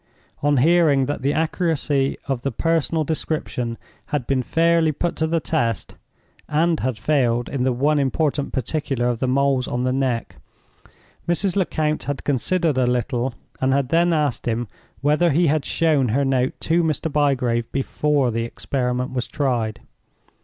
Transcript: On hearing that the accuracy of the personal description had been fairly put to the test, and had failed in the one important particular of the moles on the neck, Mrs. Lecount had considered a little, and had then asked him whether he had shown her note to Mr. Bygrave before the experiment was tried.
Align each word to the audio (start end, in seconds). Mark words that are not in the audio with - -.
On 0.41 0.57
hearing 0.57 1.05
that 1.05 1.21
the 1.21 1.31
accuracy 1.31 2.17
of 2.27 2.41
the 2.41 2.51
personal 2.51 3.03
description 3.03 3.77
had 4.07 4.25
been 4.25 4.41
fairly 4.41 4.91
put 4.91 5.15
to 5.17 5.27
the 5.27 5.39
test, 5.39 5.93
and 6.49 6.79
had 6.79 6.97
failed 6.97 7.47
in 7.47 7.61
the 7.65 7.71
one 7.71 7.99
important 7.99 8.51
particular 8.51 9.07
of 9.09 9.19
the 9.19 9.27
moles 9.27 9.67
on 9.67 9.83
the 9.83 9.93
neck, 9.93 10.37
Mrs. 11.29 11.55
Lecount 11.55 12.05
had 12.05 12.23
considered 12.23 12.79
a 12.79 12.87
little, 12.87 13.35
and 13.61 13.73
had 13.73 13.89
then 13.89 14.11
asked 14.11 14.47
him 14.47 14.67
whether 15.01 15.29
he 15.29 15.45
had 15.45 15.65
shown 15.65 16.07
her 16.07 16.25
note 16.25 16.53
to 16.61 16.81
Mr. 16.81 17.11
Bygrave 17.11 17.71
before 17.71 18.31
the 18.31 18.41
experiment 18.43 19.11
was 19.13 19.27
tried. 19.27 19.81